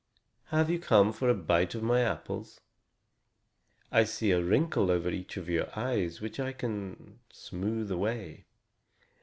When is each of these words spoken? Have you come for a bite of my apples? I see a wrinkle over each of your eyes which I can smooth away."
Have 0.45 0.71
you 0.71 0.79
come 0.79 1.13
for 1.13 1.29
a 1.29 1.35
bite 1.35 1.75
of 1.75 1.83
my 1.83 1.99
apples? 2.01 2.59
I 3.91 4.03
see 4.03 4.31
a 4.31 4.41
wrinkle 4.43 4.89
over 4.89 5.11
each 5.11 5.37
of 5.37 5.47
your 5.47 5.67
eyes 5.77 6.19
which 6.21 6.39
I 6.39 6.53
can 6.53 7.19
smooth 7.31 7.91
away." 7.91 8.45